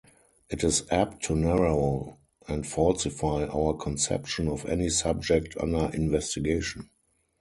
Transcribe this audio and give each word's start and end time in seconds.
It 0.49 0.63
is 0.63 0.81
apt 0.89 1.21
to 1.25 1.35
narrow 1.35 2.17
and 2.47 2.65
falsify 2.65 3.45
our 3.45 3.75
conception 3.75 4.47
of 4.47 4.65
any 4.65 4.89
subject 4.89 5.55
under 5.59 5.95
investigation. 5.95 6.89